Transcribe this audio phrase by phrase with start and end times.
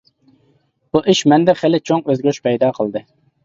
[0.97, 3.07] بۇ ئىش مەندە خېلى چوڭ ئۆزگىرىش پەيدا قىلدى.